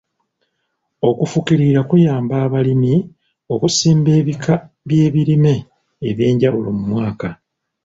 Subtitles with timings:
[1.09, 2.93] Okufukirira kuyamba abalimi
[3.53, 4.53] okusimba ebika
[4.87, 5.55] by'ebirime
[6.09, 7.27] eby'enjawulo mu mwaka.